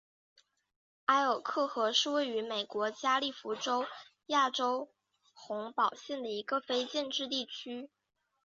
[1.05, 3.59] 埃尔克河是位于美国加利福尼
[4.25, 4.89] 亚州
[5.31, 7.87] 洪堡县的一个非建制地区。